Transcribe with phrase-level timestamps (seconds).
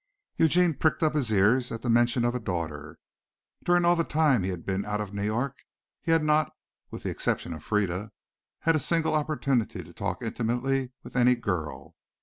[0.37, 2.97] Eugene pricked up his ears at the mention of a daughter.
[3.63, 5.57] During all the time he had been out of New York
[6.01, 6.51] he had not,
[6.89, 8.11] with the exception of Frieda,
[8.61, 11.93] had a single opportunity to talk intimately with any girl.